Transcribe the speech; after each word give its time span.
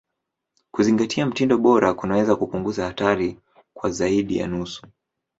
Kuzingatia 0.71 1.25
mtindo 1.25 1.57
bora 1.57 1.93
kunaweza 1.93 2.35
kupunguza 2.35 2.85
hatari 2.85 3.37
kwa 3.73 3.89
zaidi 3.91 4.37
ya 4.37 4.47
nusu. 4.47 4.87